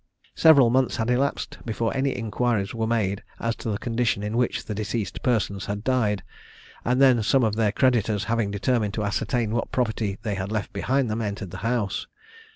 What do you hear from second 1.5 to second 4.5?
before any inquiries were made as to the condition in